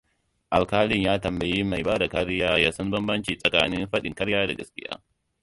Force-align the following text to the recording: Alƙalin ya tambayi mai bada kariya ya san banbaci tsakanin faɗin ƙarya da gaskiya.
Alƙalin 0.49 1.01
ya 1.01 1.19
tambayi 1.21 1.63
mai 1.63 1.83
bada 1.83 2.07
kariya 2.09 2.57
ya 2.57 2.71
san 2.71 2.89
banbaci 2.91 3.35
tsakanin 3.35 3.87
faɗin 3.87 4.13
ƙarya 4.13 4.47
da 4.47 4.53
gaskiya. 4.53 5.01